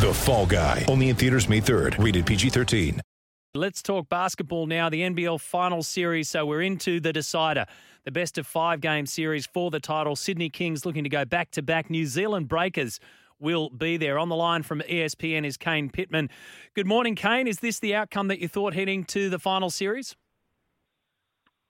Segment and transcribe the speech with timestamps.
[0.00, 0.86] The Fall Guy.
[0.88, 2.02] Only in theaters May 3rd.
[2.02, 3.00] Rated PG-13.
[3.52, 4.88] Let's talk basketball now.
[4.88, 6.30] The NBL final Series.
[6.30, 7.66] So we're into the decider,
[8.04, 10.16] the best of five game series for the title.
[10.16, 11.90] Sydney Kings looking to go back to back.
[11.90, 12.98] New Zealand Breakers
[13.40, 14.18] will be there.
[14.18, 16.30] On the line from ESPN is Kane Pitman.
[16.74, 17.46] Good morning, Kane.
[17.46, 20.16] Is this the outcome that you thought heading to the final series?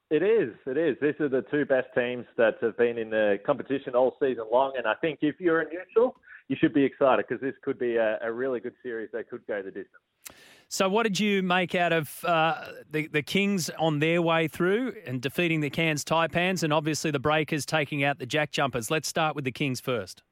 [0.09, 0.55] It is.
[0.67, 0.97] It is.
[1.03, 4.75] These are the two best teams that have been in the competition all season long,
[4.77, 6.15] and I think if you're a neutral,
[6.51, 9.47] you should be excited because this could be a, a really good series that could
[9.47, 10.03] go the distance.
[10.69, 14.95] So, what did you make out of uh, the the Kings on their way through
[15.07, 18.91] and defeating the Cairns Taipans, and obviously the Breakers taking out the Jack Jumpers?
[18.91, 20.25] Let's start with the Kings first.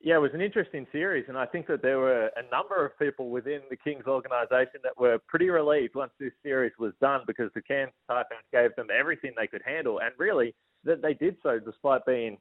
[0.00, 2.98] Yeah, it was an interesting series, and I think that there were a number of
[2.98, 7.50] people within the Kings organisation that were pretty relieved once this series was done because
[7.54, 10.54] the Cairns Taipans gave them everything they could handle, and really
[10.84, 12.38] that they did so despite being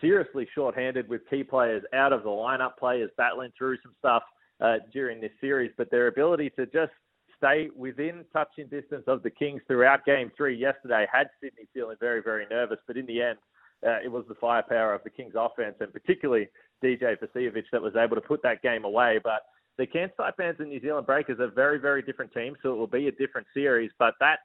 [0.00, 4.22] seriously short-handed with key players out of the lineup, players battling through some stuff
[4.60, 6.92] uh, during this series, but their ability to just
[7.36, 12.22] stay within touching distance of the Kings throughout Game Three yesterday had Sydney feeling very,
[12.22, 12.78] very nervous.
[12.86, 13.38] But in the end,
[13.86, 16.48] uh, it was the firepower of the Kings offense and particularly
[16.84, 19.18] DJ Vasiljevic that was able to put that game away.
[19.22, 19.42] But
[19.78, 22.86] the Cairns Taipans and New Zealand Breakers are very, very different teams, so it will
[22.86, 23.90] be a different series.
[23.98, 24.40] But that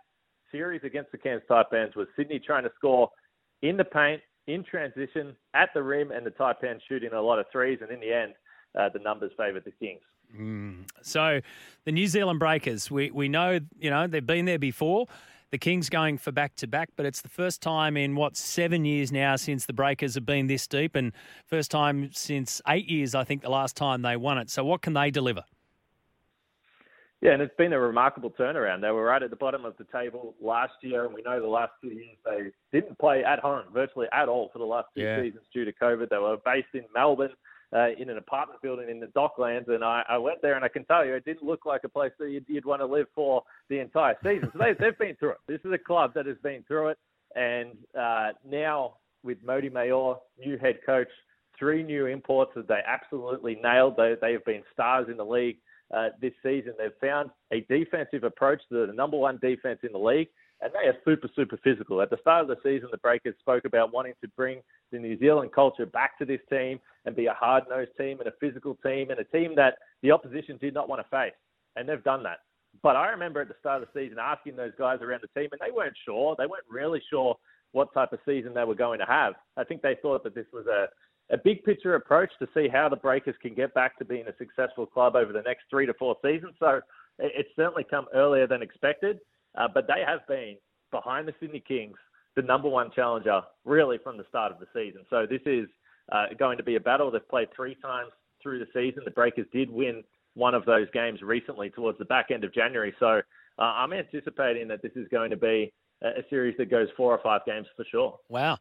[0.52, 3.10] series against the Cairns Taipans was Sydney trying to score
[3.62, 7.46] in the paint, in transition, at the rim, and the Taipans shooting a lot of
[7.52, 7.80] threes.
[7.82, 8.34] And in the end,
[8.78, 10.02] uh, the numbers favoured the Kings.
[11.02, 11.42] So,
[11.86, 15.08] the New Zealand Breakers, we, we know, you know, they've been there before.
[15.52, 18.84] The Kings going for back to back, but it's the first time in what, seven
[18.84, 21.14] years now since the Breakers have been this deep, and
[21.46, 24.50] first time since eight years, I think, the last time they won it.
[24.50, 25.44] So, what can they deliver?
[27.26, 28.82] Yeah, and it's been a remarkable turnaround.
[28.82, 31.48] They were right at the bottom of the table last year, and we know the
[31.48, 35.02] last two years they didn't play at home virtually at all for the last two
[35.02, 35.24] Yeah.
[35.24, 36.10] seasons due to COVID.
[36.10, 37.34] They were based in Melbourne
[37.76, 40.68] uh, in an apartment building in the Docklands, and I, I went there and I
[40.68, 43.08] can tell you it didn't look like a place that you'd, you'd want to live
[43.16, 44.52] for the entire season.
[44.54, 45.38] So they, they've been through it.
[45.48, 47.00] This is a club that has been through it,
[47.36, 51.10] and uh, now with Mody Maor, new head coach,
[51.58, 53.98] three new imports that they absolutely nailed.
[53.98, 55.58] They, they have been stars in the league
[55.94, 56.74] uh, this season.
[56.78, 60.30] They've found a defensive approach to the number one defense in the league,
[60.62, 62.02] and they are super, super physical.
[62.02, 65.18] At the start of the season, the Breakers spoke about wanting to bring the New
[65.20, 69.12] Zealand culture back to this team and be a hard-nosed team and a physical team
[69.12, 71.34] and a team that the opposition did not want to face,
[71.76, 72.40] and they've done that.
[72.84, 75.50] But I remember at the start of the season asking those guys around the team,
[75.52, 76.36] and they weren't sure.
[76.38, 77.38] They weren't really sure
[77.72, 79.34] what type of season they were going to have.
[79.58, 80.88] I think they thought that this was a
[81.32, 84.38] a big picture approach to see how the Breakers can get back to being a
[84.38, 86.54] successful club over the next three to four seasons.
[86.60, 86.82] So
[87.20, 89.20] it's certainly come earlier than expected,
[89.58, 90.58] uh, but they have been
[90.92, 91.98] behind the Sydney Kings,
[92.36, 95.02] the number one challenger, really from the start of the season.
[95.10, 95.68] So this is
[96.12, 97.10] uh, going to be a battle.
[97.10, 98.12] They've played three times
[98.44, 99.04] through the season.
[99.04, 100.04] The Breakers did win
[100.36, 102.94] one of those games recently towards the back end of January.
[103.00, 103.22] So
[103.58, 107.14] uh, I'm anticipating that this is going to be a a series that goes four
[107.14, 108.20] or five games for sure.
[108.30, 108.58] Wow.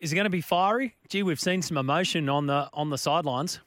[0.00, 0.96] Is it going to be fiery?
[1.08, 3.60] Gee, we've seen some emotion on the on the sidelines.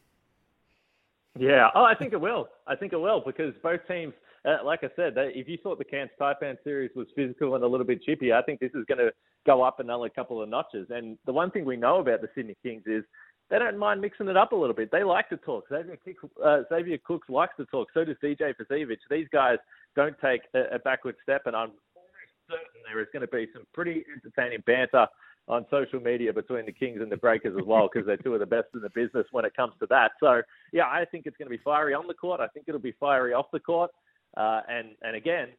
[1.39, 2.47] Yeah, oh, I think it will.
[2.67, 4.13] I think it will because both teams,
[4.45, 7.63] uh, like I said, they, if you thought the Cairns Taipan series was physical and
[7.63, 9.11] a little bit chippy, I think this is going to
[9.45, 10.87] go up another couple of notches.
[10.89, 13.03] And the one thing we know about the Sydney Kings is
[13.49, 14.91] they don't mind mixing it up a little bit.
[14.91, 15.65] They like to talk.
[15.69, 17.89] Xavier, Cook, uh, Xavier Cooks likes to talk.
[17.93, 18.97] So does DJ Vasiljevic.
[19.09, 19.57] These guys
[19.95, 23.47] don't take a, a backward step, and I'm almost certain there is going to be
[23.53, 25.07] some pretty entertaining banter
[25.47, 28.39] on social media between the Kings and the Breakers as well, because they're two of
[28.39, 30.11] the best in the business when it comes to that.
[30.19, 32.39] So, yeah, I think it's going to be fiery on the court.
[32.39, 33.91] I think it'll be fiery off the court.
[34.37, 35.49] Uh, and and again,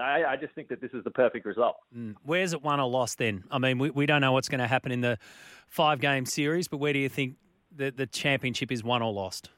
[0.00, 1.76] I, I just think that this is the perfect result.
[2.24, 3.44] Where's it won or lost then?
[3.50, 5.18] I mean, we, we don't know what's going to happen in the
[5.66, 7.36] five game series, but where do you think
[7.74, 9.50] the, the championship is won or lost?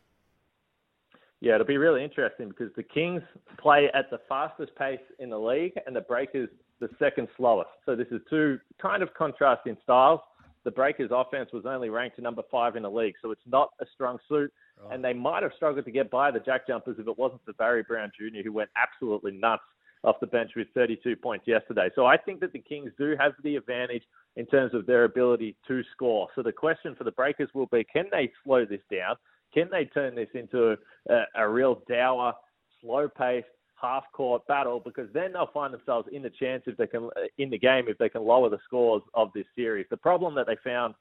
[1.41, 3.23] Yeah, it'll be really interesting because the Kings
[3.59, 6.49] play at the fastest pace in the league, and the Breakers
[6.81, 7.71] the second slowest.
[7.87, 10.21] So this is two kind of contrasting styles.
[10.65, 13.87] The Breakers' offense was only ranked number five in the league, so it's not a
[13.95, 14.53] strong suit.
[14.93, 17.53] And they might have struggled to get by the Jack Jumpers if it wasn't for
[17.55, 19.63] Barry Brown Jr., who went absolutely nuts
[20.05, 21.89] off the bench with 32 points yesterday.
[21.95, 24.05] So I think that the Kings do have the advantage
[24.37, 26.29] in terms of their ability to score.
[26.35, 29.17] So the question for the Breakers will be, can they slow this down?
[29.53, 30.77] Can they turn this into
[31.09, 32.35] a, a real dour,
[32.81, 33.49] slow paced,
[33.81, 37.27] half court battle because then they'll find themselves in the chance if they can uh,
[37.39, 39.87] in the game if they can lower the scores of this series.
[39.91, 40.95] The problem that they found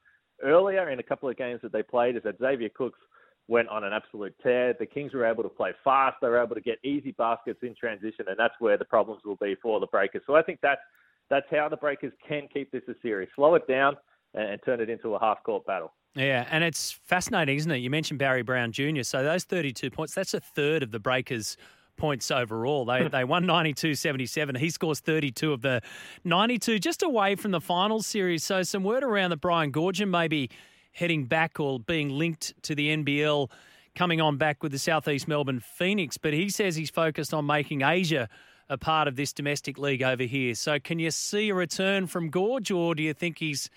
[0.43, 2.99] earlier in a couple of games that they played is that Xavier Cooks
[3.47, 4.75] went on an absolute tear.
[4.77, 6.17] The Kings were able to play fast.
[6.21, 9.37] They were able to get easy baskets in transition, and that's where the problems will
[9.37, 10.21] be for the Breakers.
[10.27, 10.81] So I think that's
[11.29, 13.29] that's how the Breakers can keep this a series.
[13.35, 13.97] Slow it down
[14.33, 15.93] and, and turn it into a half court battle.
[16.15, 17.77] Yeah, and it's fascinating, isn't it?
[17.77, 19.03] You mentioned Barry Brown Jr.
[19.03, 21.57] So those 32 points, that's a third of the Breakers'
[21.97, 22.85] points overall.
[22.85, 24.57] They they won 92-77.
[24.57, 25.81] He scores 32 of the
[26.23, 28.43] 92, just away from the finals series.
[28.43, 30.49] So some word around that Brian Goorjian maybe
[30.91, 33.49] heading back or being linked to the NBL,
[33.95, 36.17] coming on back with the Southeast Melbourne Phoenix.
[36.17, 38.29] But he says he's focused on making Asia
[38.69, 40.55] a part of this domestic league over here.
[40.55, 43.69] So can you see a return from Gorge, or do you think he's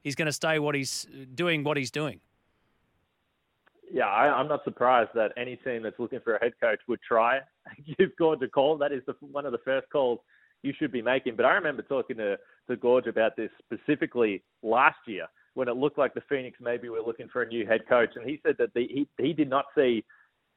[0.00, 2.20] he's going to stay what he's doing what he's doing?
[3.92, 7.00] Yeah, I, am not surprised that any team that's looking for a head coach would
[7.06, 7.38] try
[7.98, 8.76] give Gorge a call.
[8.78, 10.18] That is the, one of the first calls
[10.62, 11.36] you should be making.
[11.36, 12.36] But I remember talking to,
[12.68, 17.00] to Gorge about this specifically last year when it looked like the Phoenix maybe were
[17.00, 19.64] looking for a new head coach, and he said that the, he he did not
[19.76, 20.04] see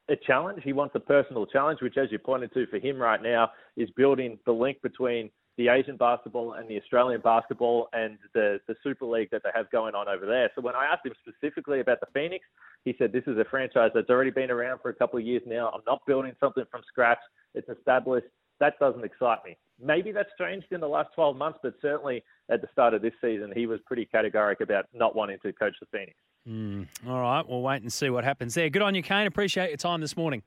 [0.10, 0.62] a challenge.
[0.64, 3.90] He wants a personal challenge, which, as you pointed to, for him right now is
[3.92, 9.06] building the link between the Asian basketball and the Australian basketball and the, the Super
[9.06, 10.50] League that they have going on over there.
[10.56, 12.46] So when I asked him specifically about the Phoenix,
[12.86, 15.44] he said, This is a franchise that's already been around for a couple of years
[15.46, 15.70] now.
[15.74, 17.20] I'm not building something from scratch.
[17.54, 18.28] It's established.
[18.60, 19.58] That doesn't excite me.
[19.84, 23.14] Maybe that's changed in the last 12 months, but certainly at the start of this
[23.20, 26.14] season, he was pretty categoric about not wanting to coach the Phoenix.
[26.48, 28.70] Mm, all right, we'll wait and see what happens there.
[28.70, 29.26] Good on you, Kane.
[29.26, 30.44] Appreciate your time this morning.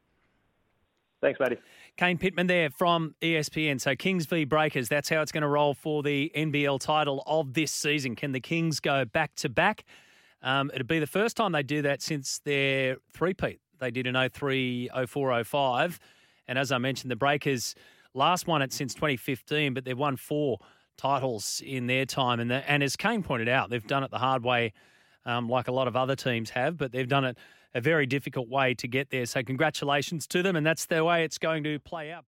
[1.20, 1.56] Thanks, buddy.
[1.96, 3.80] Kane Pitman there from ESPN.
[3.80, 7.54] So Kings v Breakers, that's how it's going to roll for the NBL title of
[7.54, 8.14] this season.
[8.14, 9.84] Can the Kings go back to back?
[10.44, 13.58] Um, it'll be the first time they do that since their three-peat.
[13.80, 15.98] They did in 03, 04, 05.
[16.46, 17.74] And as I mentioned, the Breakers
[18.12, 20.58] last won it since 2015, but they've won four
[20.96, 22.40] titles in their time.
[22.40, 24.72] And, the, and as Kane pointed out, they've done it the hard way,
[25.24, 27.38] um, like a lot of other teams have, but they've done it
[27.74, 29.26] a very difficult way to get there.
[29.26, 32.22] So, congratulations to them, and that's the way it's going to play out.